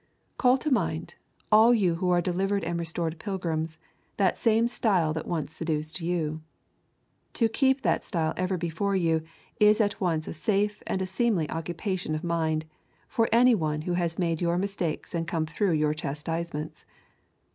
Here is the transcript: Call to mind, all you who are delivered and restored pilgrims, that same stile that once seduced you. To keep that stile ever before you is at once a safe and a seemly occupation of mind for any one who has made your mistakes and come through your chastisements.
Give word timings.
Call 0.39 0.57
to 0.57 0.71
mind, 0.71 1.13
all 1.51 1.75
you 1.75 1.97
who 1.97 2.09
are 2.09 2.23
delivered 2.23 2.63
and 2.63 2.79
restored 2.79 3.19
pilgrims, 3.19 3.77
that 4.17 4.35
same 4.35 4.67
stile 4.67 5.13
that 5.13 5.27
once 5.27 5.53
seduced 5.55 6.01
you. 6.01 6.41
To 7.33 7.47
keep 7.47 7.81
that 7.83 8.03
stile 8.03 8.33
ever 8.35 8.57
before 8.57 8.95
you 8.95 9.21
is 9.59 9.79
at 9.79 10.01
once 10.01 10.27
a 10.27 10.33
safe 10.33 10.81
and 10.87 11.03
a 11.03 11.05
seemly 11.05 11.47
occupation 11.51 12.15
of 12.15 12.23
mind 12.23 12.65
for 13.07 13.29
any 13.31 13.53
one 13.53 13.83
who 13.83 13.93
has 13.93 14.17
made 14.17 14.41
your 14.41 14.57
mistakes 14.57 15.13
and 15.13 15.27
come 15.27 15.45
through 15.45 15.73
your 15.73 15.93
chastisements. 15.93 16.83